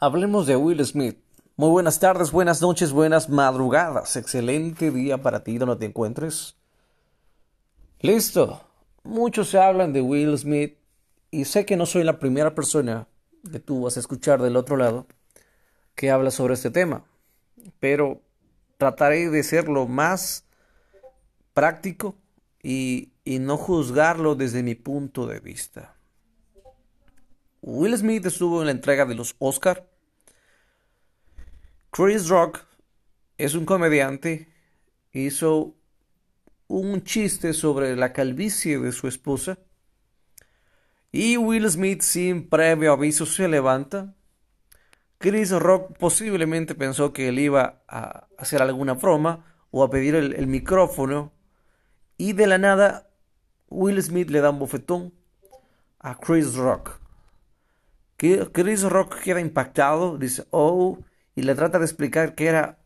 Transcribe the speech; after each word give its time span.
Hablemos 0.00 0.46
de 0.46 0.54
Will 0.54 0.84
Smith. 0.86 1.18
Muy 1.56 1.70
buenas 1.70 1.98
tardes, 1.98 2.30
buenas 2.30 2.62
noches, 2.62 2.92
buenas 2.92 3.28
madrugadas. 3.28 4.14
Excelente 4.14 4.92
día 4.92 5.18
para 5.18 5.42
ti 5.42 5.58
donde 5.58 5.74
te 5.74 5.86
encuentres. 5.86 6.56
Listo. 7.98 8.60
Muchos 9.02 9.48
se 9.48 9.58
hablan 9.58 9.92
de 9.92 10.00
Will 10.00 10.38
Smith 10.38 10.78
y 11.32 11.46
sé 11.46 11.66
que 11.66 11.76
no 11.76 11.84
soy 11.84 12.04
la 12.04 12.20
primera 12.20 12.54
persona 12.54 13.08
que 13.50 13.58
tú 13.58 13.82
vas 13.82 13.96
a 13.96 14.00
escuchar 14.00 14.40
del 14.40 14.54
otro 14.54 14.76
lado 14.76 15.08
que 15.96 16.12
habla 16.12 16.30
sobre 16.30 16.54
este 16.54 16.70
tema, 16.70 17.04
pero 17.80 18.22
trataré 18.76 19.30
de 19.30 19.42
ser 19.42 19.68
lo 19.68 19.88
más 19.88 20.44
práctico 21.54 22.14
y, 22.62 23.10
y 23.24 23.40
no 23.40 23.56
juzgarlo 23.56 24.36
desde 24.36 24.62
mi 24.62 24.76
punto 24.76 25.26
de 25.26 25.40
vista. 25.40 25.97
Will 27.70 27.94
Smith 27.98 28.24
estuvo 28.24 28.60
en 28.62 28.66
la 28.68 28.72
entrega 28.72 29.04
de 29.04 29.14
los 29.14 29.36
Oscar. 29.38 29.86
Chris 31.90 32.26
Rock 32.30 32.64
es 33.36 33.54
un 33.54 33.66
comediante. 33.66 34.48
Hizo 35.12 35.74
un 36.66 37.02
chiste 37.04 37.52
sobre 37.52 37.94
la 37.94 38.14
calvicie 38.14 38.78
de 38.78 38.90
su 38.90 39.06
esposa. 39.06 39.58
Y 41.12 41.36
Will 41.36 41.68
Smith 41.68 42.00
sin 42.00 42.48
previo 42.48 42.94
aviso 42.94 43.26
se 43.26 43.48
levanta. 43.48 44.14
Chris 45.18 45.50
Rock 45.50 45.94
posiblemente 45.98 46.74
pensó 46.74 47.12
que 47.12 47.28
él 47.28 47.38
iba 47.38 47.82
a 47.86 48.28
hacer 48.38 48.62
alguna 48.62 48.94
broma 48.94 49.44
o 49.70 49.84
a 49.84 49.90
pedir 49.90 50.14
el, 50.14 50.32
el 50.36 50.46
micrófono. 50.46 51.34
Y 52.16 52.32
de 52.32 52.46
la 52.46 52.56
nada 52.56 53.10
Will 53.68 54.02
Smith 54.02 54.30
le 54.30 54.40
da 54.40 54.48
un 54.48 54.58
bofetón 54.58 55.12
a 55.98 56.18
Chris 56.18 56.54
Rock. 56.54 57.07
Chris 58.18 58.82
Rock 58.82 59.20
queda 59.20 59.40
impactado, 59.40 60.18
dice, 60.18 60.44
oh, 60.50 60.98
y 61.36 61.42
le 61.42 61.54
trata 61.54 61.78
de 61.78 61.84
explicar 61.84 62.34
que 62.34 62.46
era, 62.46 62.78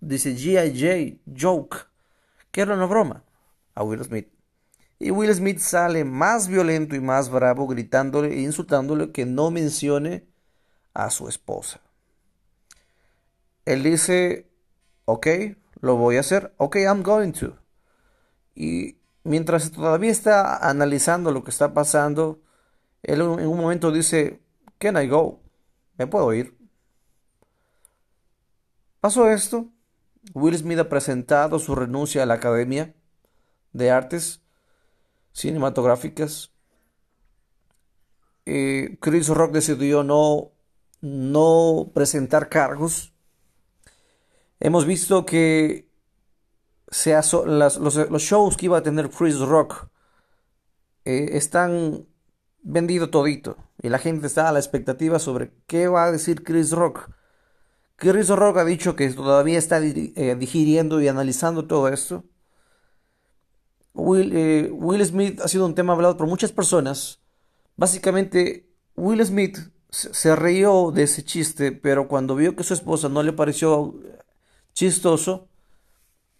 dice 0.00 0.36
G.I.J. 0.36 1.18
joke, 1.34 1.88
que 2.50 2.60
era 2.60 2.74
una 2.74 2.84
broma 2.84 3.24
a 3.74 3.82
Will 3.82 4.04
Smith. 4.04 4.28
Y 4.98 5.10
Will 5.10 5.34
Smith 5.34 5.60
sale 5.60 6.04
más 6.04 6.48
violento 6.48 6.94
y 6.94 7.00
más 7.00 7.30
bravo, 7.30 7.66
gritándole 7.66 8.34
e 8.34 8.42
insultándole 8.42 9.12
que 9.12 9.24
no 9.24 9.50
mencione 9.50 10.26
a 10.92 11.08
su 11.10 11.26
esposa. 11.26 11.80
Él 13.64 13.82
dice, 13.82 14.50
ok, 15.06 15.26
lo 15.80 15.96
voy 15.96 16.18
a 16.18 16.20
hacer, 16.20 16.54
ok, 16.58 16.76
I'm 16.76 17.02
going 17.02 17.32
to. 17.32 17.56
Y 18.54 18.98
mientras 19.24 19.72
todavía 19.72 20.10
está 20.10 20.68
analizando 20.68 21.30
lo 21.30 21.44
que 21.44 21.50
está 21.50 21.72
pasando, 21.72 22.42
él 23.02 23.22
en 23.22 23.46
un 23.46 23.58
momento 23.58 23.90
dice, 23.90 24.40
Can 24.78 25.02
I 25.02 25.06
go? 25.08 25.40
¿Me 25.96 26.06
puedo 26.06 26.32
ir? 26.34 26.56
Pasó 29.00 29.30
esto. 29.30 29.68
Will 30.34 30.56
Smith 30.56 30.78
ha 30.78 30.88
presentado 30.88 31.58
su 31.58 31.74
renuncia 31.74 32.22
a 32.22 32.26
la 32.26 32.34
Academia 32.34 32.94
de 33.72 33.90
Artes 33.90 34.42
Cinematográficas. 35.32 36.52
Eh, 38.46 38.96
Chris 39.00 39.28
Rock 39.28 39.52
decidió 39.52 40.02
no, 40.02 40.52
no 41.00 41.90
presentar 41.94 42.48
cargos. 42.48 43.12
Hemos 44.60 44.86
visto 44.86 45.26
que 45.26 45.88
se 46.88 47.14
los, 47.46 47.78
los, 47.78 48.22
shows 48.22 48.56
que 48.56 48.66
iba 48.66 48.78
a 48.78 48.82
tener 48.82 49.10
Chris 49.10 49.38
Rock 49.38 49.88
eh, 51.04 51.30
están 51.32 52.06
vendido 52.66 53.10
todito. 53.10 53.56
Y 53.80 53.88
la 53.88 53.98
gente 53.98 54.26
está 54.26 54.48
a 54.48 54.52
la 54.52 54.58
expectativa 54.58 55.18
sobre 55.18 55.52
qué 55.66 55.88
va 55.88 56.04
a 56.04 56.12
decir 56.12 56.42
Chris 56.42 56.72
Rock. 56.72 57.10
Chris 57.96 58.28
Rock 58.28 58.58
ha 58.58 58.64
dicho 58.64 58.96
que 58.96 59.08
todavía 59.10 59.58
está 59.58 59.78
eh, 59.82 60.36
digiriendo 60.38 61.00
y 61.00 61.08
analizando 61.08 61.66
todo 61.66 61.88
esto. 61.88 62.24
Will, 63.94 64.32
eh, 64.34 64.70
Will, 64.70 65.04
Smith 65.04 65.40
ha 65.40 65.48
sido 65.48 65.64
un 65.64 65.74
tema 65.74 65.94
hablado 65.94 66.16
por 66.16 66.26
muchas 66.26 66.52
personas. 66.52 67.20
Básicamente, 67.76 68.68
Will 68.96 69.24
Smith 69.24 69.58
se 69.88 70.36
rió 70.36 70.90
de 70.90 71.04
ese 71.04 71.24
chiste, 71.24 71.72
pero 71.72 72.08
cuando 72.08 72.34
vio 72.34 72.54
que 72.56 72.64
su 72.64 72.74
esposa 72.74 73.08
no 73.08 73.22
le 73.22 73.32
pareció 73.32 73.94
chistoso, 74.74 75.48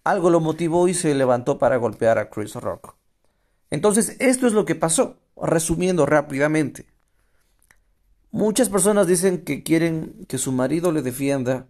algo 0.04 0.28
lo 0.28 0.40
motivó 0.40 0.88
y 0.88 0.94
se 0.94 1.14
levantó 1.14 1.58
para 1.58 1.78
golpear 1.78 2.18
a 2.18 2.28
Chris 2.28 2.54
Rock. 2.56 2.95
Entonces, 3.70 4.16
esto 4.20 4.46
es 4.46 4.52
lo 4.52 4.64
que 4.64 4.74
pasó 4.74 5.18
resumiendo 5.36 6.06
rápidamente, 6.06 6.86
muchas 8.30 8.68
personas 8.68 9.06
dicen 9.06 9.44
que 9.44 9.62
quieren 9.62 10.24
que 10.28 10.38
su 10.38 10.52
marido 10.52 10.92
le 10.92 11.02
defienda 11.02 11.66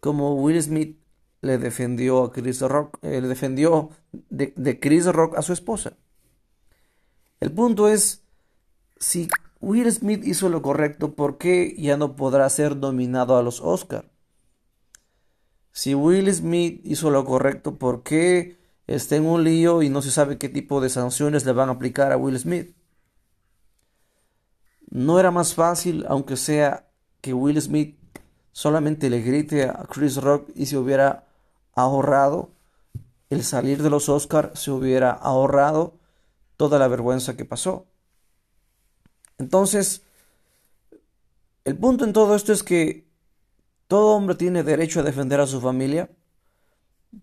como 0.00 0.34
Will 0.34 0.62
Smith 0.62 0.98
le 1.40 1.58
defendió 1.58 2.24
a 2.24 2.32
Chris 2.32 2.60
Rock, 2.60 2.98
eh, 3.02 3.20
le 3.20 3.28
defendió 3.28 3.90
de, 4.12 4.80
Chris 4.80 5.06
Rock 5.06 5.36
a 5.36 5.42
su 5.42 5.52
esposa. 5.52 5.96
El 7.40 7.52
punto 7.52 7.88
es, 7.88 8.24
si 8.98 9.28
Will 9.60 9.90
Smith 9.92 10.26
hizo 10.26 10.48
lo 10.48 10.62
correcto, 10.62 11.14
¿por 11.14 11.38
qué 11.38 11.74
ya 11.78 11.96
no 11.96 12.16
podrá 12.16 12.48
ser 12.50 12.76
nominado 12.76 13.36
a 13.36 13.42
los 13.42 13.60
Oscar? 13.60 14.10
Si 15.72 15.94
Will 15.94 16.32
Smith 16.34 16.80
hizo 16.84 17.10
lo 17.10 17.24
correcto, 17.24 17.76
¿por 17.76 18.02
qué 18.02 18.57
está 18.88 19.16
en 19.16 19.26
un 19.26 19.44
lío 19.44 19.82
y 19.82 19.90
no 19.90 20.02
se 20.02 20.10
sabe 20.10 20.38
qué 20.38 20.48
tipo 20.48 20.80
de 20.80 20.88
sanciones 20.88 21.44
le 21.44 21.52
van 21.52 21.68
a 21.68 21.72
aplicar 21.72 22.10
a 22.10 22.16
Will 22.16 22.38
Smith? 22.38 22.74
¿No 24.90 25.20
era 25.20 25.30
más 25.30 25.54
fácil, 25.54 26.06
aunque 26.08 26.36
sea, 26.36 26.88
que 27.20 27.34
Will 27.34 27.60
Smith 27.60 27.96
solamente 28.52 29.10
le 29.10 29.20
grite 29.20 29.64
a 29.64 29.86
Chris 29.88 30.16
Rock 30.16 30.50
y 30.54 30.66
se 30.66 30.78
hubiera 30.78 31.26
ahorrado 31.74 32.50
el 33.28 33.44
salir 33.44 33.82
de 33.82 33.90
los 33.90 34.08
Oscars, 34.08 34.58
se 34.58 34.70
hubiera 34.70 35.10
ahorrado 35.10 35.98
toda 36.56 36.78
la 36.78 36.88
vergüenza 36.88 37.36
que 37.36 37.44
pasó? 37.44 37.86
Entonces, 39.36 40.02
el 41.64 41.76
punto 41.76 42.04
en 42.04 42.14
todo 42.14 42.34
esto 42.34 42.54
es 42.54 42.62
que 42.62 43.06
todo 43.86 44.16
hombre 44.16 44.34
tiene 44.34 44.62
derecho 44.62 45.00
a 45.00 45.02
defender 45.02 45.40
a 45.40 45.46
su 45.46 45.60
familia, 45.60 46.10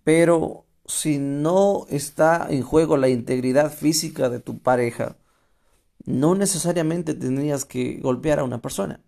pero 0.03 0.65
si 0.85 1.18
no 1.18 1.85
está 1.90 2.47
en 2.50 2.62
juego 2.62 2.97
la 2.97 3.09
integridad 3.09 3.72
física 3.73 4.29
de 4.29 4.40
tu 4.40 4.59
pareja, 4.59 5.18
no 6.06 6.35
necesariamente 6.35 7.13
tendrías 7.13 7.66
que 7.66 8.00
golpear 8.00 8.40
a 8.40 8.44
una 8.44 8.62
persona. 8.62 9.01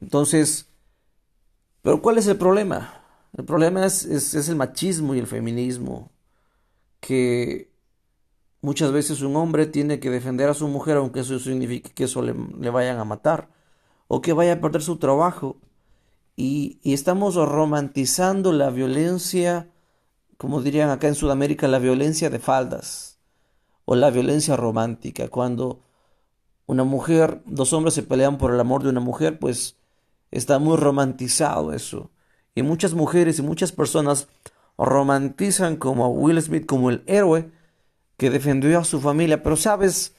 Entonces, 0.00 0.68
pero 1.82 2.02
¿cuál 2.02 2.18
es 2.18 2.26
el 2.26 2.36
problema? 2.36 3.04
El 3.36 3.44
problema 3.44 3.86
es, 3.86 4.04
es, 4.04 4.48
el 4.48 4.56
machismo 4.56 5.14
y 5.14 5.18
el 5.18 5.26
feminismo, 5.26 6.10
que 6.98 7.70
muchas 8.60 8.92
veces 8.92 9.22
un 9.22 9.36
hombre 9.36 9.66
tiene 9.66 10.00
que 10.00 10.10
defender 10.10 10.48
a 10.48 10.54
su 10.54 10.68
mujer 10.68 10.96
aunque 10.96 11.20
eso 11.20 11.38
signifique 11.38 11.92
que 11.92 12.04
eso 12.04 12.22
le, 12.22 12.32
vayan 12.70 12.98
a 12.98 13.04
matar 13.04 13.48
o 14.08 14.20
que 14.20 14.32
vaya 14.32 14.54
a 14.54 14.60
perder 14.60 14.82
su 14.82 14.96
trabajo. 14.98 15.58
Y, 16.36 16.78
y 16.82 16.94
estamos 16.94 17.36
romantizando 17.36 18.52
la 18.52 18.70
violencia, 18.70 19.68
como 20.40 20.62
dirían 20.62 20.88
acá 20.88 21.06
en 21.06 21.14
Sudamérica, 21.14 21.68
la 21.68 21.78
violencia 21.78 22.30
de 22.30 22.38
faldas 22.38 23.18
o 23.84 23.94
la 23.94 24.08
violencia 24.08 24.56
romántica, 24.56 25.28
cuando 25.28 25.82
una 26.64 26.82
mujer, 26.82 27.42
dos 27.44 27.74
hombres 27.74 27.92
se 27.92 28.04
pelean 28.04 28.38
por 28.38 28.54
el 28.54 28.58
amor 28.58 28.82
de 28.82 28.88
una 28.88 29.00
mujer, 29.00 29.38
pues 29.38 29.76
está 30.30 30.58
muy 30.58 30.78
romantizado 30.78 31.74
eso. 31.74 32.10
Y 32.54 32.62
muchas 32.62 32.94
mujeres 32.94 33.38
y 33.38 33.42
muchas 33.42 33.70
personas 33.72 34.28
romantizan 34.78 35.76
como 35.76 36.06
a 36.06 36.08
Will 36.08 36.40
Smith 36.40 36.64
como 36.64 36.88
el 36.88 37.04
héroe 37.06 37.50
que 38.16 38.30
defendió 38.30 38.78
a 38.78 38.84
su 38.84 38.98
familia, 38.98 39.42
pero 39.42 39.56
sabes, 39.56 40.14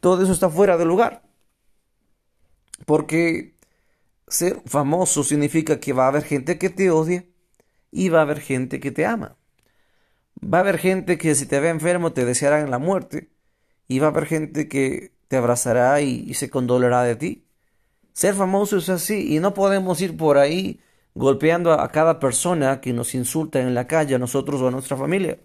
todo 0.00 0.22
eso 0.22 0.32
está 0.32 0.48
fuera 0.48 0.78
de 0.78 0.86
lugar. 0.86 1.28
Porque 2.86 3.54
ser 4.28 4.62
famoso 4.64 5.22
significa 5.24 5.78
que 5.78 5.92
va 5.92 6.06
a 6.06 6.08
haber 6.08 6.22
gente 6.22 6.58
que 6.58 6.70
te 6.70 6.90
odia 6.90 7.26
y 7.90 8.08
va 8.08 8.20
a 8.20 8.22
haber 8.22 8.40
gente 8.40 8.80
que 8.80 8.90
te 8.92 9.04
ama. 9.04 9.37
Va 10.42 10.58
a 10.58 10.60
haber 10.60 10.78
gente 10.78 11.18
que 11.18 11.34
si 11.34 11.46
te 11.46 11.60
ve 11.60 11.68
enfermo 11.68 12.12
te 12.12 12.24
deseará 12.24 12.66
la 12.66 12.78
muerte. 12.78 13.30
Y 13.88 13.98
va 13.98 14.08
a 14.08 14.10
haber 14.10 14.26
gente 14.26 14.68
que 14.68 15.12
te 15.28 15.36
abrazará 15.36 16.00
y, 16.00 16.32
se 16.34 16.50
condolerá 16.50 17.02
de 17.02 17.16
ti. 17.16 17.44
Ser 18.12 18.34
famoso 18.34 18.78
es 18.78 18.88
así 18.88 19.34
y 19.34 19.40
no 19.40 19.54
podemos 19.54 20.00
ir 20.00 20.16
por 20.16 20.38
ahí 20.38 20.80
golpeando 21.14 21.72
a, 21.72 21.88
cada 21.90 22.18
persona 22.20 22.80
que 22.80 22.92
nos 22.92 23.14
insulta 23.14 23.60
en 23.60 23.74
la 23.74 23.86
calle, 23.86 24.14
a 24.14 24.18
nosotros 24.18 24.60
o 24.60 24.68
a 24.68 24.70
nuestra 24.70 24.96
familia. 24.96 25.38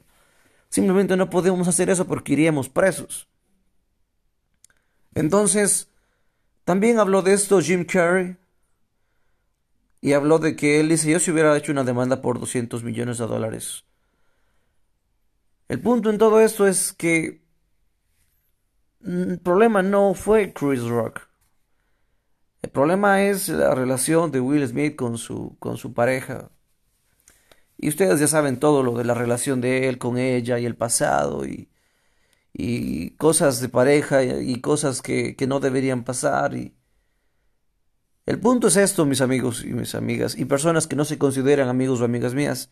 Simplemente 0.69 1.15
no 1.17 1.29
podemos 1.29 1.67
hacer 1.67 1.89
eso 1.89 2.05
porque 2.07 2.33
iríamos 2.33 2.69
presos. 2.69 3.27
Entonces, 5.15 5.89
también 6.65 6.99
habló 6.99 7.21
de 7.21 7.33
esto 7.33 7.61
Jim 7.61 7.85
Carrey. 7.85 8.37
Y 10.01 10.13
habló 10.13 10.37
de 10.37 10.55
que 10.55 10.79
él 10.79 10.89
dice, 10.89 11.09
yo 11.09 11.19
si 11.19 11.31
hubiera 11.31 11.55
hecho 11.55 11.71
una 11.71 11.85
demanda 11.85 12.21
por 12.21 12.39
200 12.39 12.83
millones 12.83 13.19
de 13.19 13.27
dólares 13.27 13.85
el 15.73 15.79
punto 15.79 16.11
en 16.11 16.19
todo 16.19 16.39
esto 16.39 16.67
es 16.67 16.93
que 16.93 17.41
el 19.03 19.39
problema 19.39 19.81
no 19.81 20.13
fue 20.13 20.53
Chris 20.53 20.83
Rock. 20.83 21.21
El 22.61 22.69
problema 22.69 23.23
es 23.23 23.49
la 23.49 23.73
relación 23.73 24.31
de 24.31 24.39
Will 24.39 24.67
Smith 24.67 24.95
con 24.95 25.17
su, 25.17 25.57
con 25.57 25.77
su 25.77 25.91
pareja. 25.95 26.51
Y 27.75 27.89
ustedes 27.89 28.19
ya 28.19 28.27
saben 28.27 28.59
todo 28.59 28.83
lo 28.83 28.95
de 28.95 29.03
la 29.03 29.15
relación 29.15 29.61
de 29.61 29.89
él 29.89 29.97
con 29.97 30.19
ella 30.19 30.59
y 30.59 30.67
el 30.67 30.75
pasado 30.75 31.43
y, 31.43 31.71
y 32.53 33.15
cosas 33.15 33.59
de 33.59 33.69
pareja 33.69 34.23
y, 34.23 34.61
cosas 34.61 35.01
que, 35.01 35.35
que, 35.35 35.47
no 35.47 35.59
deberían 35.59 36.03
pasar. 36.03 36.55
Y... 36.55 36.77
El 38.27 38.39
punto 38.39 38.67
es 38.67 38.77
esto, 38.77 39.07
mis 39.07 39.21
amigos 39.21 39.65
y 39.65 39.73
mis 39.73 39.95
amigas, 39.95 40.37
y 40.37 40.45
personas 40.45 40.85
que 40.85 40.95
no 40.95 41.03
se 41.03 41.17
consideran 41.17 41.67
amigos 41.67 41.99
o 41.99 42.05
amigas 42.05 42.35
mías. 42.35 42.71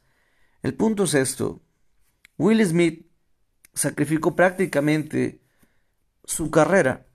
El 0.61 0.75
punto 0.75 1.05
es 1.05 1.15
esto. 1.15 1.63
Will 2.37 2.65
Smith 2.65 3.05
sacrificó 3.73 4.35
prácticamente 4.35 5.41
su 6.23 6.51
carrera 6.51 7.05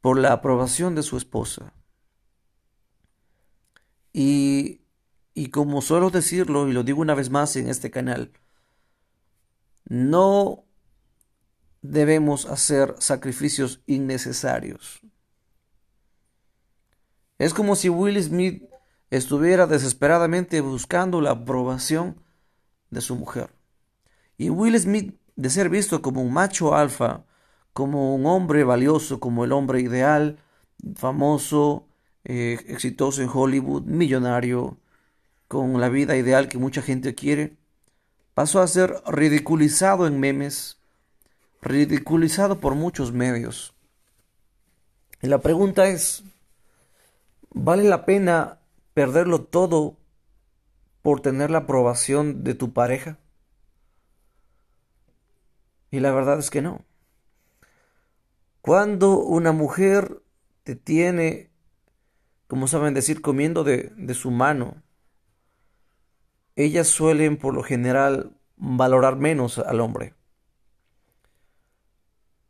por 0.00 0.18
la 0.18 0.32
aprobación 0.32 0.94
de 0.94 1.02
su 1.02 1.16
esposa. 1.16 1.72
Y, 4.12 4.82
y 5.34 5.50
como 5.50 5.82
suelo 5.82 6.10
decirlo, 6.10 6.68
y 6.68 6.72
lo 6.72 6.82
digo 6.82 7.00
una 7.00 7.14
vez 7.14 7.30
más 7.30 7.56
en 7.56 7.68
este 7.68 7.90
canal, 7.90 8.32
no 9.84 10.64
debemos 11.82 12.46
hacer 12.46 12.94
sacrificios 12.98 13.82
innecesarios. 13.86 15.00
Es 17.38 17.54
como 17.54 17.76
si 17.76 17.88
Will 17.88 18.20
Smith 18.22 18.64
estuviera 19.10 19.66
desesperadamente 19.66 20.60
buscando 20.60 21.20
la 21.20 21.30
aprobación 21.30 22.20
de 22.90 23.00
su 23.00 23.14
mujer. 23.14 23.57
Y 24.38 24.50
Will 24.50 24.78
Smith, 24.78 25.16
de 25.36 25.50
ser 25.50 25.68
visto 25.68 26.00
como 26.00 26.22
un 26.22 26.32
macho 26.32 26.74
alfa, 26.74 27.24
como 27.72 28.14
un 28.14 28.24
hombre 28.26 28.64
valioso, 28.64 29.20
como 29.20 29.44
el 29.44 29.52
hombre 29.52 29.80
ideal, 29.80 30.38
famoso, 30.94 31.86
eh, 32.24 32.58
exitoso 32.68 33.20
en 33.20 33.28
Hollywood, 33.32 33.82
millonario, 33.82 34.78
con 35.48 35.80
la 35.80 35.88
vida 35.88 36.16
ideal 36.16 36.48
que 36.48 36.58
mucha 36.58 36.82
gente 36.82 37.14
quiere, 37.14 37.56
pasó 38.34 38.60
a 38.60 38.68
ser 38.68 38.94
ridiculizado 39.06 40.06
en 40.06 40.20
memes, 40.20 40.78
ridiculizado 41.60 42.60
por 42.60 42.74
muchos 42.74 43.12
medios. 43.12 43.74
Y 45.20 45.26
la 45.26 45.38
pregunta 45.40 45.88
es, 45.88 46.22
¿vale 47.50 47.82
la 47.84 48.04
pena 48.04 48.60
perderlo 48.94 49.42
todo 49.42 49.96
por 51.02 51.20
tener 51.20 51.50
la 51.50 51.58
aprobación 51.58 52.44
de 52.44 52.54
tu 52.54 52.72
pareja? 52.72 53.18
Y 55.90 56.00
la 56.00 56.12
verdad 56.12 56.38
es 56.38 56.50
que 56.50 56.62
no. 56.62 56.84
Cuando 58.60 59.18
una 59.18 59.52
mujer 59.52 60.22
te 60.62 60.76
tiene, 60.76 61.50
como 62.46 62.66
saben 62.66 62.94
decir, 62.94 63.22
comiendo 63.22 63.64
de, 63.64 63.92
de 63.96 64.14
su 64.14 64.30
mano, 64.30 64.82
ellas 66.56 66.88
suelen 66.88 67.36
por 67.36 67.54
lo 67.54 67.62
general 67.62 68.36
valorar 68.56 69.16
menos 69.16 69.58
al 69.58 69.80
hombre. 69.80 70.14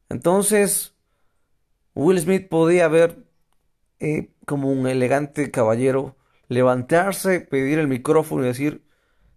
Entonces, 0.08 0.94
Will 1.94 2.18
Smith 2.18 2.48
podía 2.48 2.88
ver 2.88 3.28
eh, 4.00 4.30
como 4.46 4.70
un 4.70 4.86
elegante 4.86 5.50
caballero 5.50 6.16
levantarse, 6.48 7.40
pedir 7.40 7.78
el 7.78 7.88
micrófono 7.88 8.44
y 8.44 8.46
decir 8.46 8.84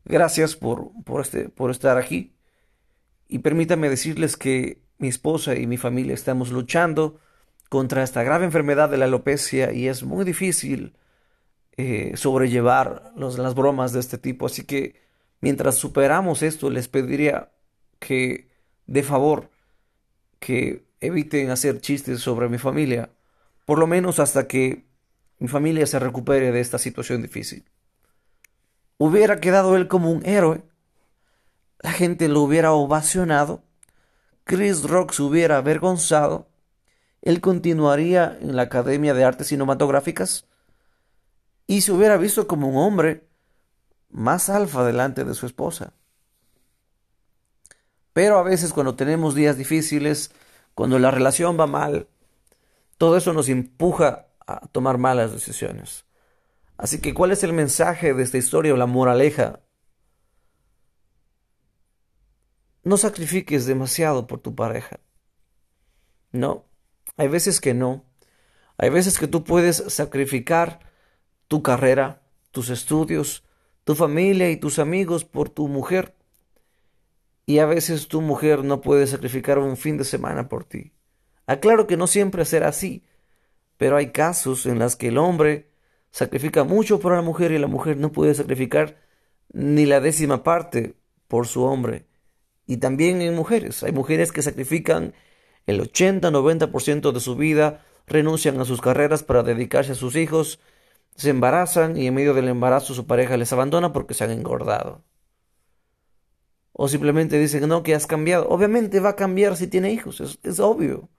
gracias 0.05 0.55
por, 0.55 0.91
por, 1.03 1.21
este, 1.21 1.49
por 1.49 1.71
estar 1.71 1.97
aquí. 1.97 2.33
Y 3.31 3.39
permítame 3.39 3.89
decirles 3.89 4.35
que 4.35 4.81
mi 4.97 5.07
esposa 5.07 5.55
y 5.55 5.65
mi 5.65 5.77
familia 5.77 6.13
estamos 6.13 6.51
luchando 6.51 7.17
contra 7.69 8.03
esta 8.03 8.23
grave 8.23 8.43
enfermedad 8.43 8.89
de 8.89 8.97
la 8.97 9.05
alopecia 9.05 9.71
y 9.71 9.87
es 9.87 10.03
muy 10.03 10.25
difícil 10.25 10.97
eh, 11.77 12.11
sobrellevar 12.17 13.13
las 13.15 13.55
bromas 13.55 13.93
de 13.93 14.01
este 14.01 14.17
tipo. 14.17 14.47
Así 14.47 14.65
que 14.65 14.99
mientras 15.39 15.75
superamos 15.75 16.43
esto, 16.43 16.69
les 16.69 16.89
pediría 16.89 17.53
que, 17.99 18.49
de 18.87 19.01
favor, 19.01 19.49
que 20.39 20.83
eviten 20.99 21.51
hacer 21.51 21.79
chistes 21.79 22.19
sobre 22.19 22.49
mi 22.49 22.57
familia, 22.57 23.11
por 23.63 23.79
lo 23.79 23.87
menos 23.87 24.19
hasta 24.19 24.45
que 24.45 24.83
mi 25.39 25.47
familia 25.47 25.87
se 25.87 25.99
recupere 25.99 26.51
de 26.51 26.59
esta 26.59 26.77
situación 26.77 27.21
difícil. 27.21 27.63
Hubiera 28.97 29.39
quedado 29.39 29.77
él 29.77 29.87
como 29.87 30.11
un 30.11 30.25
héroe, 30.25 30.63
la 31.81 31.91
gente 31.91 32.27
lo 32.27 32.41
hubiera 32.41 32.71
ovacionado, 32.71 33.63
Chris 34.43 34.83
Rock 34.83 35.11
se 35.13 35.23
hubiera 35.23 35.57
avergonzado, 35.57 36.47
él 37.21 37.41
continuaría 37.41 38.37
en 38.41 38.55
la 38.55 38.63
Academia 38.63 39.13
de 39.13 39.23
Artes 39.23 39.47
Cinematográficas 39.47 40.45
y 41.67 41.81
se 41.81 41.91
hubiera 41.91 42.17
visto 42.17 42.47
como 42.47 42.69
un 42.69 42.77
hombre 42.77 43.27
más 44.09 44.49
alfa 44.49 44.83
delante 44.83 45.23
de 45.23 45.33
su 45.33 45.45
esposa. 45.45 45.93
Pero 48.13 48.37
a 48.37 48.43
veces 48.43 48.73
cuando 48.73 48.95
tenemos 48.95 49.35
días 49.35 49.57
difíciles, 49.57 50.31
cuando 50.73 50.99
la 50.99 51.11
relación 51.11 51.59
va 51.59 51.67
mal, 51.67 52.07
todo 52.97 53.17
eso 53.17 53.33
nos 53.33 53.49
empuja 53.49 54.27
a 54.45 54.67
tomar 54.67 54.97
malas 54.97 55.31
decisiones. 55.31 56.05
Así 56.77 56.99
que, 56.99 57.13
¿cuál 57.13 57.31
es 57.31 57.43
el 57.43 57.53
mensaje 57.53 58.13
de 58.13 58.23
esta 58.23 58.37
historia 58.37 58.73
o 58.73 58.77
la 58.77 58.87
moraleja? 58.87 59.59
No 62.83 62.97
sacrifiques 62.97 63.65
demasiado 63.65 64.27
por 64.27 64.39
tu 64.39 64.55
pareja. 64.55 64.99
No, 66.31 66.65
hay 67.17 67.27
veces 67.27 67.61
que 67.61 67.73
no. 67.73 68.05
Hay 68.77 68.89
veces 68.89 69.19
que 69.19 69.27
tú 69.27 69.43
puedes 69.43 69.77
sacrificar 69.87 70.79
tu 71.47 71.61
carrera, 71.61 72.23
tus 72.51 72.69
estudios, 72.69 73.43
tu 73.83 73.95
familia 73.95 74.49
y 74.49 74.57
tus 74.57 74.79
amigos 74.79 75.25
por 75.25 75.49
tu 75.49 75.67
mujer. 75.67 76.15
Y 77.45 77.59
a 77.59 77.65
veces 77.65 78.07
tu 78.07 78.21
mujer 78.21 78.63
no 78.63 78.81
puede 78.81 79.05
sacrificar 79.07 79.59
un 79.59 79.77
fin 79.77 79.97
de 79.97 80.03
semana 80.03 80.49
por 80.49 80.63
ti. 80.63 80.93
Aclaro 81.45 81.85
que 81.85 81.97
no 81.97 82.07
siempre 82.07 82.45
será 82.45 82.69
así, 82.69 83.03
pero 83.77 83.97
hay 83.97 84.11
casos 84.11 84.65
en 84.65 84.79
los 84.79 84.95
que 84.95 85.09
el 85.09 85.17
hombre 85.17 85.69
sacrifica 86.11 86.63
mucho 86.63 86.99
por 86.99 87.13
la 87.13 87.21
mujer 87.21 87.51
y 87.51 87.57
la 87.57 87.67
mujer 87.67 87.97
no 87.97 88.11
puede 88.11 88.33
sacrificar 88.33 88.97
ni 89.53 89.85
la 89.85 89.99
décima 89.99 90.43
parte 90.43 90.95
por 91.27 91.47
su 91.47 91.63
hombre. 91.63 92.07
Y 92.71 92.77
también 92.77 93.21
en 93.21 93.35
mujeres. 93.35 93.83
Hay 93.83 93.91
mujeres 93.91 94.31
que 94.31 94.41
sacrifican 94.41 95.13
el 95.67 95.81
80-90% 95.81 97.11
de 97.11 97.19
su 97.19 97.35
vida, 97.35 97.83
renuncian 98.07 98.57
a 98.61 98.63
sus 98.63 98.79
carreras 98.79 99.23
para 99.23 99.43
dedicarse 99.43 99.91
a 99.91 99.95
sus 99.95 100.15
hijos, 100.15 100.61
se 101.17 101.31
embarazan 101.31 101.97
y 101.97 102.07
en 102.07 102.13
medio 102.13 102.33
del 102.33 102.47
embarazo 102.47 102.93
su 102.93 103.05
pareja 103.07 103.35
les 103.35 103.51
abandona 103.51 103.91
porque 103.91 104.13
se 104.13 104.23
han 104.23 104.31
engordado. 104.31 105.03
O 106.71 106.87
simplemente 106.87 107.37
dicen, 107.37 107.67
no, 107.67 107.83
que 107.83 107.93
has 107.93 108.07
cambiado. 108.07 108.47
Obviamente 108.47 109.01
va 109.01 109.09
a 109.09 109.15
cambiar 109.17 109.57
si 109.57 109.67
tiene 109.67 109.91
hijos, 109.91 110.21
es, 110.21 110.39
es 110.41 110.61
obvio. 110.61 111.09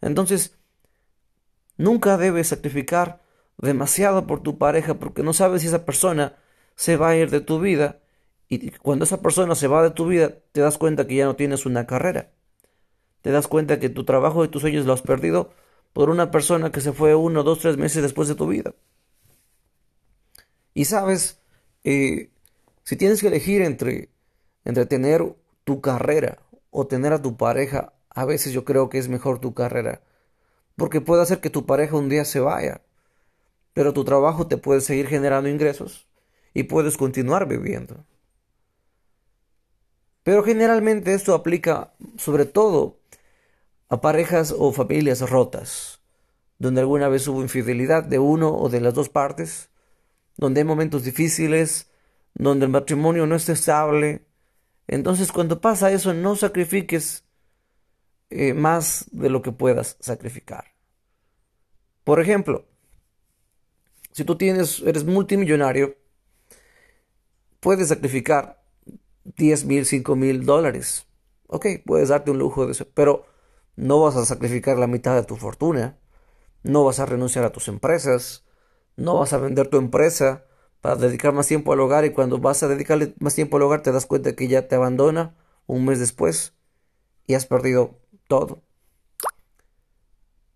Entonces, 0.00 0.56
nunca 1.76 2.16
debes 2.16 2.48
sacrificar 2.48 3.20
demasiado 3.58 4.26
por 4.26 4.42
tu 4.42 4.56
pareja 4.56 4.94
porque 4.94 5.22
no 5.22 5.34
sabes 5.34 5.60
si 5.60 5.68
esa 5.68 5.84
persona 5.84 6.36
se 6.74 6.96
va 6.96 7.10
a 7.10 7.16
ir 7.16 7.28
de 7.28 7.42
tu 7.42 7.60
vida 7.60 8.00
y 8.50 8.72
cuando 8.72 9.04
esa 9.04 9.22
persona 9.22 9.54
se 9.54 9.68
va 9.68 9.82
de 9.82 9.92
tu 9.92 10.08
vida 10.08 10.34
te 10.50 10.60
das 10.60 10.76
cuenta 10.76 11.06
que 11.06 11.14
ya 11.14 11.24
no 11.24 11.36
tienes 11.36 11.66
una 11.66 11.86
carrera. 11.86 12.32
Te 13.22 13.30
das 13.30 13.46
cuenta 13.46 13.78
que 13.78 13.88
tu 13.88 14.04
trabajo 14.04 14.44
y 14.44 14.48
tus 14.48 14.62
sueños 14.62 14.86
lo 14.86 14.92
has 14.92 15.02
perdido 15.02 15.52
por 15.92 16.10
una 16.10 16.32
persona 16.32 16.72
que 16.72 16.80
se 16.80 16.92
fue 16.92 17.14
uno, 17.14 17.44
dos, 17.44 17.60
tres 17.60 17.76
meses 17.76 18.02
después 18.02 18.26
de 18.26 18.34
tu 18.34 18.48
vida. 18.48 18.74
Y 20.74 20.86
sabes, 20.86 21.40
eh, 21.84 22.30
si 22.82 22.96
tienes 22.96 23.20
que 23.20 23.28
elegir 23.28 23.62
entre, 23.62 24.08
entre 24.64 24.84
tener 24.84 25.36
tu 25.62 25.80
carrera 25.80 26.38
o 26.70 26.88
tener 26.88 27.12
a 27.12 27.22
tu 27.22 27.36
pareja, 27.36 27.92
a 28.08 28.24
veces 28.24 28.52
yo 28.52 28.64
creo 28.64 28.88
que 28.90 28.98
es 28.98 29.08
mejor 29.08 29.38
tu 29.38 29.54
carrera. 29.54 30.02
Porque 30.74 31.00
puede 31.00 31.22
hacer 31.22 31.40
que 31.40 31.50
tu 31.50 31.66
pareja 31.66 31.96
un 31.96 32.08
día 32.08 32.24
se 32.24 32.40
vaya, 32.40 32.82
pero 33.74 33.92
tu 33.92 34.02
trabajo 34.02 34.48
te 34.48 34.56
puede 34.56 34.80
seguir 34.80 35.06
generando 35.06 35.48
ingresos 35.48 36.08
y 36.52 36.64
puedes 36.64 36.96
continuar 36.96 37.46
viviendo. 37.46 38.04
Pero 40.30 40.44
generalmente 40.44 41.12
esto 41.12 41.34
aplica 41.34 41.92
sobre 42.16 42.44
todo 42.44 43.00
a 43.88 44.00
parejas 44.00 44.54
o 44.56 44.70
familias 44.70 45.28
rotas, 45.28 46.02
donde 46.56 46.82
alguna 46.82 47.08
vez 47.08 47.26
hubo 47.26 47.42
infidelidad 47.42 48.04
de 48.04 48.20
uno 48.20 48.56
o 48.56 48.68
de 48.68 48.80
las 48.80 48.94
dos 48.94 49.08
partes, 49.08 49.70
donde 50.36 50.60
hay 50.60 50.64
momentos 50.64 51.02
difíciles, 51.02 51.90
donde 52.32 52.66
el 52.66 52.70
matrimonio 52.70 53.26
no 53.26 53.34
está 53.34 53.54
estable. 53.54 54.24
Entonces 54.86 55.32
cuando 55.32 55.60
pasa 55.60 55.90
eso, 55.90 56.14
no 56.14 56.36
sacrifiques 56.36 57.24
eh, 58.30 58.54
más 58.54 59.06
de 59.10 59.30
lo 59.30 59.42
que 59.42 59.50
puedas 59.50 59.96
sacrificar. 59.98 60.76
Por 62.04 62.20
ejemplo, 62.20 62.68
si 64.12 64.22
tú 64.22 64.36
tienes, 64.36 64.80
eres 64.86 65.02
multimillonario, 65.02 65.96
puedes 67.58 67.88
sacrificar 67.88 68.59
10 69.24 69.64
mil, 69.64 69.86
5 69.86 70.16
mil 70.16 70.44
dólares. 70.44 71.06
Ok, 71.46 71.66
puedes 71.84 72.08
darte 72.10 72.30
un 72.30 72.38
lujo 72.38 72.66
de 72.66 72.72
eso, 72.72 72.86
pero 72.94 73.26
no 73.76 74.00
vas 74.00 74.16
a 74.16 74.24
sacrificar 74.24 74.78
la 74.78 74.86
mitad 74.86 75.14
de 75.14 75.24
tu 75.24 75.36
fortuna. 75.36 75.98
no 76.62 76.84
vas 76.84 77.00
a 77.00 77.06
renunciar 77.06 77.44
a 77.44 77.52
tus 77.52 77.68
empresas, 77.68 78.44
no 78.96 79.18
vas 79.18 79.32
a 79.32 79.38
vender 79.38 79.68
tu 79.68 79.78
empresa 79.78 80.44
para 80.80 80.96
dedicar 80.96 81.32
más 81.32 81.46
tiempo 81.46 81.72
al 81.72 81.80
hogar 81.80 82.04
y 82.04 82.10
cuando 82.10 82.38
vas 82.38 82.62
a 82.62 82.68
dedicarle 82.68 83.14
más 83.18 83.34
tiempo 83.34 83.56
al 83.56 83.62
hogar 83.62 83.82
te 83.82 83.92
das 83.92 84.06
cuenta 84.06 84.36
que 84.36 84.48
ya 84.48 84.68
te 84.68 84.74
abandona 84.74 85.34
un 85.66 85.86
mes 85.86 86.00
después 86.00 86.54
y 87.26 87.34
has 87.34 87.46
perdido 87.46 87.98
todo. 88.28 88.62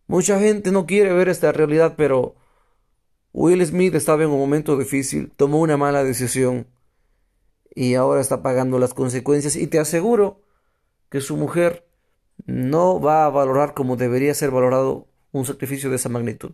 Mucha 0.06 0.38
gente 0.38 0.70
no 0.72 0.86
quiere 0.86 1.12
ver 1.12 1.28
esta 1.28 1.52
realidad, 1.52 1.94
pero 1.96 2.34
Will 3.32 3.64
Smith 3.64 3.94
estaba 3.94 4.22
en 4.22 4.30
un 4.30 4.38
momento 4.38 4.76
difícil, 4.76 5.32
tomó 5.36 5.60
una 5.60 5.76
mala 5.76 6.04
decisión 6.04 6.66
y 7.74 7.94
ahora 7.94 8.20
está 8.20 8.42
pagando 8.42 8.78
las 8.78 8.94
consecuencias 8.94 9.56
y 9.56 9.66
te 9.66 9.78
aseguro 9.78 10.40
que 11.10 11.20
su 11.20 11.36
mujer 11.36 11.86
no 12.46 13.00
va 13.00 13.26
a 13.26 13.30
valorar 13.30 13.74
como 13.74 13.96
debería 13.96 14.34
ser 14.34 14.50
valorado 14.50 15.08
un 15.32 15.46
sacrificio 15.46 15.90
de 15.90 15.96
esa 15.96 16.08
magnitud. 16.08 16.52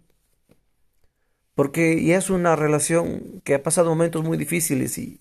Porque 1.55 2.03
ya 2.05 2.17
es 2.17 2.31
una 2.31 2.57
relación 2.57 3.43
que 3.45 3.55
ha 3.55 3.62
pasado 3.62 3.91
momentos 3.91 4.25
muy 4.25 4.39
difíciles 4.39 4.97
y, 4.99 5.21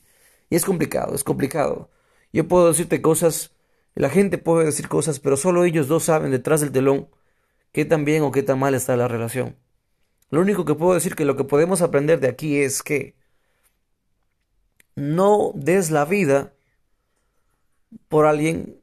y 0.50 0.56
es 0.56 0.65
complicado, 0.65 1.15
es 1.15 1.24
complicado. 1.24 1.89
Yo 2.32 2.48
puedo 2.48 2.68
decirte 2.70 3.01
cosas, 3.01 3.51
la 3.96 4.10
gente 4.10 4.38
puede 4.38 4.65
decir 4.65 4.88
cosas, 4.88 5.20
pero 5.20 5.38
solo 5.38 5.65
ellos 5.65 5.88
dos 5.88 6.06
saben 6.06 6.32
detrás 6.32 6.62
del 6.62 6.72
telón 6.72 7.10
qué 7.72 7.86
tan 7.86 8.06
bien 8.06 8.24
o 8.24 8.32
qué 8.32 8.44
tan 8.44 8.60
mal 8.60 8.75
está 8.75 8.96
la 8.96 9.08
relación. 9.08 9.58
Lo 10.29 10.41
único 10.41 10.65
que 10.65 10.75
puedo 10.75 10.94
decir 10.94 11.15
que 11.15 11.25
lo 11.25 11.36
que 11.36 11.44
podemos 11.44 11.82
aprender 11.82 12.20
de 12.20 12.29
aquí 12.29 12.60
es 12.60 12.84
que 12.84 13.15
no 15.00 15.51
des 15.56 15.91
la 15.91 16.06
vida 16.06 16.53
por 18.10 18.25
alguien 18.25 18.82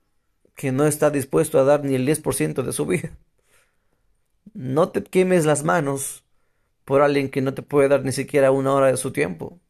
que 0.54 0.72
no 0.72 0.86
está 0.86 1.10
dispuesto 1.10 1.58
a 1.58 1.64
dar 1.64 1.84
ni 1.84 1.94
el 1.94 2.06
10% 2.06 2.62
de 2.62 2.72
su 2.72 2.86
vida. 2.86 3.10
No 4.54 4.88
te 4.88 5.04
quemes 5.04 5.44
las 5.44 5.62
manos 5.62 6.24
por 6.86 7.02
alguien 7.02 7.28
que 7.28 7.42
no 7.42 7.52
te 7.52 7.62
puede 7.62 7.88
dar 7.88 8.02
ni 8.02 8.12
siquiera 8.12 8.50
una 8.50 8.72
hora 8.72 8.86
de 8.86 8.96
su 8.96 9.12
tiempo. 9.12 9.60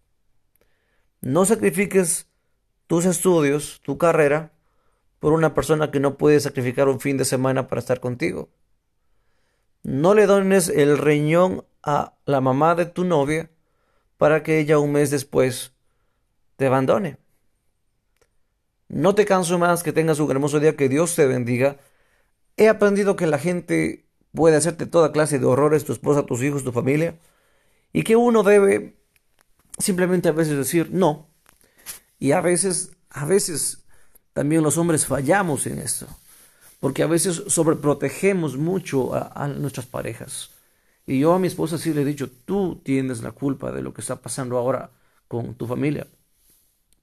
No 1.20 1.44
sacrifiques 1.44 2.28
tus 2.86 3.04
estudios, 3.06 3.80
tu 3.82 3.98
carrera, 3.98 4.52
por 5.18 5.32
una 5.32 5.54
persona 5.54 5.90
que 5.90 5.98
no 5.98 6.16
puede 6.16 6.38
sacrificar 6.38 6.88
un 6.88 7.00
fin 7.00 7.16
de 7.16 7.24
semana 7.24 7.66
para 7.66 7.80
estar 7.80 7.98
contigo. 7.98 8.50
No 9.82 10.14
le 10.14 10.26
dones 10.26 10.68
el 10.68 10.98
riñón 10.98 11.64
a 11.82 12.14
la 12.24 12.40
mamá 12.40 12.76
de 12.76 12.86
tu 12.86 13.04
novia 13.04 13.50
para 14.16 14.44
que 14.44 14.60
ella 14.60 14.78
un 14.78 14.92
mes 14.92 15.10
después 15.10 15.75
te 16.56 16.66
abandone. 16.66 17.18
No 18.88 19.14
te 19.14 19.26
canso 19.26 19.58
más, 19.58 19.82
que 19.82 19.92
tengas 19.92 20.18
un 20.20 20.30
hermoso 20.30 20.60
día, 20.60 20.76
que 20.76 20.88
Dios 20.88 21.14
te 21.14 21.26
bendiga. 21.26 21.78
He 22.56 22.68
aprendido 22.68 23.16
que 23.16 23.26
la 23.26 23.38
gente 23.38 24.06
puede 24.32 24.56
hacerte 24.56 24.86
toda 24.86 25.12
clase 25.12 25.38
de 25.38 25.46
horrores, 25.46 25.84
tu 25.84 25.92
esposa, 25.92 26.24
tus 26.24 26.42
hijos, 26.42 26.64
tu 26.64 26.72
familia, 26.72 27.18
y 27.92 28.02
que 28.02 28.16
uno 28.16 28.42
debe 28.42 28.96
simplemente 29.78 30.28
a 30.28 30.32
veces 30.32 30.56
decir 30.56 30.90
no. 30.92 31.28
Y 32.18 32.32
a 32.32 32.40
veces, 32.40 32.96
a 33.10 33.24
veces 33.24 33.84
también 34.32 34.62
los 34.62 34.78
hombres 34.78 35.06
fallamos 35.06 35.66
en 35.66 35.78
esto, 35.78 36.06
porque 36.80 37.02
a 37.02 37.06
veces 37.06 37.42
sobreprotegemos 37.48 38.56
mucho 38.56 39.14
a, 39.14 39.32
a 39.34 39.48
nuestras 39.48 39.86
parejas. 39.86 40.50
Y 41.06 41.20
yo 41.20 41.34
a 41.34 41.38
mi 41.38 41.48
esposa 41.48 41.78
sí 41.78 41.92
le 41.92 42.02
he 42.02 42.04
dicho, 42.04 42.30
tú 42.30 42.80
tienes 42.84 43.22
la 43.22 43.32
culpa 43.32 43.72
de 43.72 43.82
lo 43.82 43.92
que 43.92 44.00
está 44.00 44.16
pasando 44.16 44.58
ahora 44.58 44.90
con 45.28 45.54
tu 45.54 45.66
familia 45.66 46.06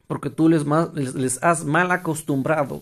porque 0.07 0.29
tú 0.29 0.50
les, 0.50 1.43
has 1.43 1.65
mal 1.65 1.91
acostumbrado 1.91 2.81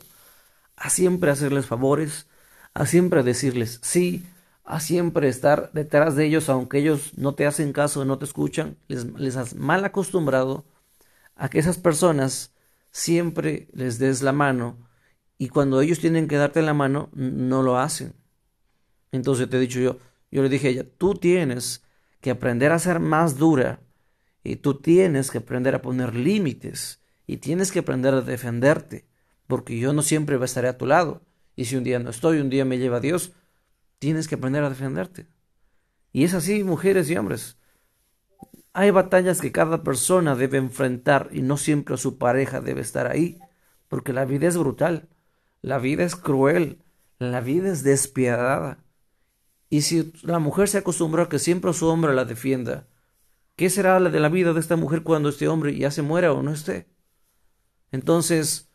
a 0.75 0.89
siempre 0.89 1.31
hacerles 1.31 1.65
favores, 1.65 2.27
a 2.73 2.85
siempre 2.85 3.23
decirles 3.23 3.79
sí, 3.83 4.25
a 4.63 4.79
siempre 4.79 5.27
estar 5.27 5.71
detrás 5.73 6.15
de 6.15 6.25
ellos, 6.25 6.49
aunque 6.49 6.79
ellos 6.79 7.17
no 7.17 7.35
te 7.35 7.45
hacen 7.45 7.73
caso, 7.73 8.05
no 8.05 8.17
te 8.17 8.25
escuchan, 8.25 8.77
les, 8.87 9.05
les 9.19 9.35
has 9.37 9.55
mal 9.55 9.83
acostumbrado 9.85 10.65
a 11.35 11.49
que 11.49 11.59
esas 11.59 11.77
personas 11.77 12.53
siempre 12.91 13.67
les 13.73 13.99
des 13.99 14.21
la 14.21 14.31
mano 14.31 14.77
y 15.37 15.49
cuando 15.49 15.81
ellos 15.81 15.99
tienen 15.99 16.27
que 16.27 16.37
darte 16.37 16.61
la 16.61 16.73
mano, 16.73 17.09
no 17.13 17.63
lo 17.63 17.79
hacen. 17.79 18.13
Entonces 19.11 19.49
te 19.49 19.57
he 19.57 19.59
dicho 19.59 19.79
yo, 19.79 19.97
yo 20.29 20.43
le 20.43 20.49
dije 20.49 20.67
a 20.67 20.71
ella, 20.71 20.85
tú 20.97 21.15
tienes 21.15 21.83
que 22.21 22.31
aprender 22.31 22.71
a 22.71 22.79
ser 22.79 22.99
más 22.99 23.37
dura 23.37 23.79
y 24.43 24.57
tú 24.57 24.75
tienes 24.75 25.31
que 25.31 25.39
aprender 25.39 25.75
a 25.75 25.81
poner 25.81 26.15
límites 26.15 27.00
y 27.31 27.37
tienes 27.37 27.71
que 27.71 27.79
aprender 27.79 28.13
a 28.13 28.19
defenderte, 28.19 29.05
porque 29.47 29.79
yo 29.79 29.93
no 29.93 30.01
siempre 30.01 30.37
estaré 30.43 30.67
a 30.67 30.77
tu 30.77 30.85
lado. 30.85 31.21
Y 31.55 31.63
si 31.63 31.77
un 31.77 31.85
día 31.85 31.97
no 31.97 32.09
estoy, 32.09 32.41
un 32.41 32.49
día 32.49 32.65
me 32.65 32.77
lleva 32.77 32.99
Dios, 32.99 33.31
tienes 33.99 34.27
que 34.27 34.35
aprender 34.35 34.65
a 34.65 34.69
defenderte. 34.69 35.27
Y 36.11 36.25
es 36.25 36.33
así, 36.33 36.65
mujeres 36.65 37.09
y 37.09 37.15
hombres. 37.15 37.57
Hay 38.73 38.91
batallas 38.91 39.39
que 39.39 39.53
cada 39.53 39.81
persona 39.81 40.35
debe 40.35 40.57
enfrentar 40.57 41.29
y 41.31 41.41
no 41.41 41.55
siempre 41.55 41.95
su 41.95 42.17
pareja 42.17 42.59
debe 42.59 42.81
estar 42.81 43.09
ahí, 43.09 43.39
porque 43.87 44.11
la 44.11 44.25
vida 44.25 44.49
es 44.49 44.57
brutal, 44.57 45.07
la 45.61 45.79
vida 45.79 46.03
es 46.03 46.17
cruel, 46.17 46.81
la 47.17 47.39
vida 47.39 47.71
es 47.71 47.81
despiadada. 47.81 48.83
Y 49.69 49.83
si 49.83 50.11
la 50.23 50.39
mujer 50.39 50.67
se 50.67 50.79
acostumbró 50.79 51.23
a 51.23 51.29
que 51.29 51.39
siempre 51.39 51.71
su 51.71 51.87
hombre 51.87 52.13
la 52.13 52.25
defienda, 52.25 52.89
¿qué 53.55 53.69
será 53.69 54.01
de 54.01 54.19
la 54.19 54.27
vida 54.27 54.51
de 54.51 54.59
esta 54.59 54.75
mujer 54.75 55.03
cuando 55.03 55.29
este 55.29 55.47
hombre 55.47 55.77
ya 55.77 55.91
se 55.91 56.01
muera 56.01 56.33
o 56.33 56.43
no 56.43 56.51
esté? 56.51 56.90
Entonces, 57.91 58.69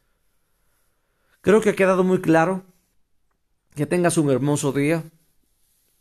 creo 1.40 1.60
que 1.60 1.70
ha 1.70 1.76
quedado 1.76 2.04
muy 2.04 2.20
claro 2.20 2.64
que 3.74 3.86
tengas 3.86 4.18
un 4.18 4.30
hermoso 4.30 4.72
día. 4.72 5.04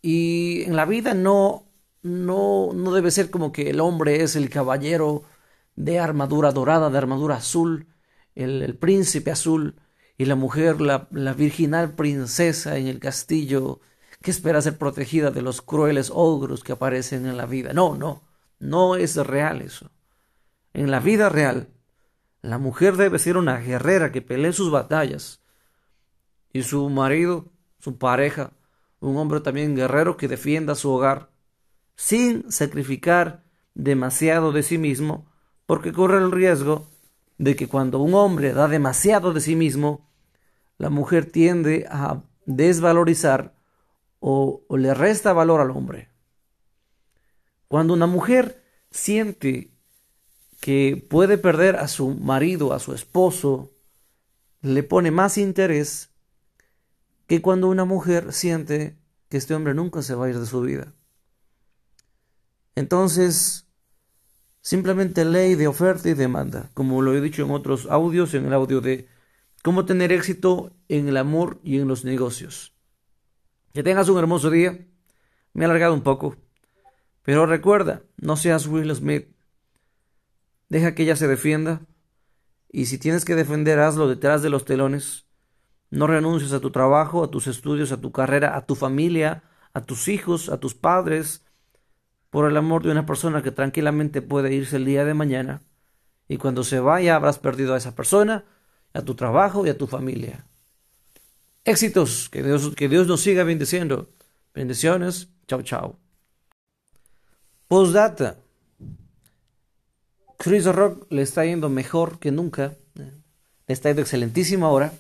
Y 0.02 0.64
en 0.64 0.76
la 0.76 0.86
vida 0.86 1.14
no, 1.14 1.68
no, 2.02 2.72
no 2.74 2.94
debe 2.94 3.12
ser 3.12 3.30
como 3.30 3.52
que 3.52 3.70
el 3.70 3.80
hombre 3.80 4.24
es 4.24 4.36
el 4.36 4.50
caballero 4.50 5.24
de 5.76 6.00
armadura 6.00 6.52
dorada, 6.52 6.90
de 6.90 6.98
armadura 6.98 7.36
azul, 7.36 7.88
el, 8.34 8.78
príncipe 8.78 9.32
azul, 9.32 9.76
y 10.18 10.26
la 10.26 10.36
mujer, 10.36 10.80
la, 10.80 11.08
la 11.12 11.34
virginal 11.34 11.94
princesa 11.94 12.78
en 12.78 12.88
el 12.88 13.00
castillo, 13.00 13.82
que 14.22 14.32
espera 14.32 14.62
ser 14.62 14.78
protegida 14.78 15.32
de 15.32 15.42
los 15.42 15.62
crueles 15.62 16.12
ogros 16.14 16.64
que 16.64 16.72
aparecen 16.72 17.26
en 17.26 17.36
la 17.36 17.46
vida. 17.46 17.74
No, 17.74 17.98
no, 17.98 18.24
no 18.60 18.96
es 18.96 19.16
real 19.18 19.62
eso. 19.62 19.92
En 20.74 20.92
la 20.92 21.00
vida 21.00 21.30
real, 21.30 21.68
la 22.46 22.60
mujer 22.60 22.96
debe 22.96 23.18
ser 23.18 23.38
una 23.38 23.58
guerrera 23.58 24.12
que 24.12 24.22
pelee 24.22 24.54
sus 24.54 24.70
batallas. 24.70 25.42
Y 26.54 26.62
su 26.62 26.90
marido, 26.90 27.52
su 27.80 27.98
pareja, 27.98 28.54
un 29.00 29.18
hombre 29.18 29.42
también 29.42 29.76
guerrero 29.76 30.16
que 30.16 30.28
defienda 30.28 30.76
su 30.76 30.92
hogar, 30.92 31.32
sin 31.96 32.52
sacrificar 32.52 33.44
demasiado 33.74 34.52
de 34.52 34.62
sí 34.62 34.78
mismo, 34.78 35.26
porque 35.66 35.92
corre 35.92 36.20
el 36.20 36.32
riesgo 36.32 36.88
de 37.40 37.56
que 37.56 37.68
cuando 37.68 38.00
un 38.00 38.14
hombre 38.14 38.54
da 38.54 38.68
demasiado 38.68 39.34
de 39.34 39.42
sí 39.42 39.56
mismo, 39.56 40.08
la 40.78 40.92
mujer 40.92 41.26
tiende 41.26 41.88
a 41.90 42.22
desvalorizar 42.46 43.56
o, 44.20 44.64
o 44.68 44.78
le 44.78 44.94
resta 44.94 45.34
valor 45.34 45.62
al 45.62 45.72
hombre. 45.72 46.10
Cuando 47.68 47.96
una 47.96 48.08
mujer 48.08 48.64
siente 48.92 49.75
que 50.66 51.06
puede 51.12 51.38
perder 51.38 51.76
a 51.76 51.88
su 51.88 52.16
marido, 52.16 52.74
a 52.74 52.80
su 52.80 52.96
esposo, 52.96 53.72
le 54.64 54.82
pone 54.82 55.12
más 55.12 55.38
interés 55.38 56.10
que 57.28 57.40
cuando 57.40 57.68
una 57.68 57.86
mujer 57.86 58.34
siente 58.34 58.98
que 59.30 59.38
este 59.38 59.54
hombre 59.54 59.76
nunca 59.76 60.02
se 60.02 60.16
va 60.16 60.26
a 60.26 60.30
ir 60.30 60.40
de 60.40 60.48
su 60.48 60.62
vida. 60.62 60.92
Entonces, 62.74 63.68
simplemente 64.62 65.24
ley 65.24 65.54
de 65.54 65.68
oferta 65.68 66.10
y 66.10 66.16
demanda, 66.16 66.72
como 66.74 67.04
lo 67.04 67.14
he 67.14 67.22
dicho 67.22 67.46
en 67.46 67.52
otros 67.52 67.86
audios, 67.86 68.34
en 68.34 68.48
el 68.48 68.54
audio 68.54 68.82
de 68.82 69.08
cómo 69.62 69.86
tener 69.86 70.12
éxito 70.12 70.76
en 70.90 71.08
el 71.08 71.18
amor 71.18 71.60
y 71.64 71.78
en 71.78 71.88
los 71.88 72.06
negocios. 72.06 72.74
Que 73.72 73.84
tengas 73.84 74.10
un 74.10 74.18
hermoso 74.18 74.50
día. 74.50 74.84
Me 75.54 75.62
he 75.62 75.66
alargado 75.66 75.94
un 75.94 76.02
poco. 76.02 76.38
Pero 77.22 77.46
recuerda, 77.46 78.02
no 78.18 78.36
seas 78.36 78.66
Will 78.66 78.96
Smith. 78.96 79.35
Deja 80.70 80.96
que 80.96 81.04
ella 81.04 81.16
se 81.16 81.28
defienda. 81.28 81.82
Y 82.72 82.88
si 82.88 82.98
tienes 82.98 83.26
que 83.26 83.36
defender, 83.36 83.80
hazlo 83.80 84.08
detrás 84.08 84.42
de 84.42 84.50
los 84.50 84.66
telones. 84.66 85.26
No 85.90 86.08
renuncies 86.08 86.52
a 86.52 86.60
tu 86.60 86.72
trabajo, 86.72 87.24
a 87.24 87.32
tus 87.32 87.48
estudios, 87.48 87.92
a 87.92 88.02
tu 88.02 88.12
carrera, 88.12 88.58
a 88.58 88.66
tu 88.66 88.76
familia, 88.76 89.44
a 89.74 89.82
tus 89.82 90.08
hijos, 90.08 90.50
a 90.50 90.60
tus 90.60 90.74
padres, 90.74 91.46
por 92.30 92.50
el 92.50 92.58
amor 92.58 92.84
de 92.84 92.92
una 92.92 93.06
persona 93.06 93.42
que 93.42 93.52
tranquilamente 93.52 94.22
puede 94.22 94.54
irse 94.54 94.76
el 94.76 94.86
día 94.86 95.06
de 95.06 95.14
mañana. 95.14 95.62
Y 96.28 96.38
cuando 96.38 96.64
se 96.64 96.80
vaya 96.80 97.16
habrás 97.16 97.40
perdido 97.40 97.74
a 97.74 97.78
esa 97.78 97.96
persona, 97.96 98.44
a 98.94 99.02
tu 99.04 99.16
trabajo 99.16 99.66
y 99.66 99.70
a 99.70 99.78
tu 99.78 99.88
familia. 99.88 100.46
Éxitos, 101.64 102.30
que 102.30 102.44
Dios, 102.44 102.76
que 102.76 102.90
Dios 102.90 103.08
nos 103.08 103.22
siga 103.22 103.44
bendiciendo. 103.44 104.10
Bendiciones, 104.54 105.30
chao, 105.48 105.62
chao. 105.62 106.00
Postdata. 107.68 108.45
Chris 110.46 110.66
Rock 110.66 111.08
le 111.10 111.24
está 111.24 111.44
yendo 111.44 111.70
mejor 111.70 112.20
que 112.20 112.30
nunca. 112.30 112.76
Le 112.94 113.74
está 113.74 113.90
yendo 113.90 114.04
excelentísimo 114.04 114.68
ahora. 114.68 114.94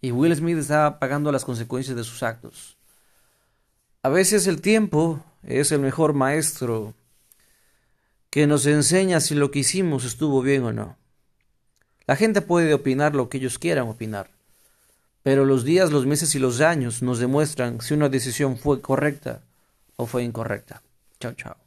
Y 0.00 0.12
Will 0.12 0.34
Smith 0.34 0.56
está 0.56 0.98
pagando 0.98 1.30
las 1.30 1.44
consecuencias 1.44 1.94
de 1.94 2.02
sus 2.04 2.22
actos. 2.22 2.78
A 4.02 4.08
veces 4.08 4.46
el 4.46 4.62
tiempo 4.62 5.22
es 5.42 5.72
el 5.72 5.80
mejor 5.80 6.14
maestro 6.14 6.94
que 8.30 8.46
nos 8.46 8.64
enseña 8.64 9.20
si 9.20 9.34
lo 9.34 9.50
que 9.50 9.58
hicimos 9.58 10.06
estuvo 10.06 10.40
bien 10.40 10.64
o 10.64 10.72
no. 10.72 10.96
La 12.06 12.16
gente 12.16 12.40
puede 12.40 12.72
opinar 12.72 13.14
lo 13.14 13.28
que 13.28 13.36
ellos 13.36 13.58
quieran 13.58 13.88
opinar, 13.88 14.30
pero 15.22 15.44
los 15.44 15.64
días, 15.64 15.92
los 15.92 16.06
meses 16.06 16.34
y 16.34 16.38
los 16.38 16.62
años 16.62 17.02
nos 17.02 17.18
demuestran 17.18 17.82
si 17.82 17.92
una 17.92 18.08
decisión 18.08 18.56
fue 18.56 18.80
correcta 18.80 19.42
o 19.96 20.06
fue 20.06 20.24
incorrecta. 20.24 20.80
Chao, 21.20 21.34
chao. 21.34 21.61